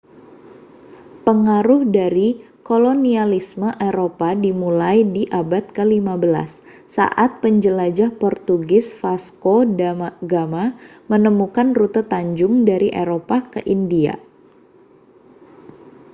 [1.29, 2.15] pengaruh dan
[2.67, 6.25] kolonialisme eropa dimulai di abad ke-15
[6.95, 9.91] saat penjelajah portugis vasco da
[10.33, 10.65] gama
[11.11, 14.13] menemukan rute tanjung dari eropa ke india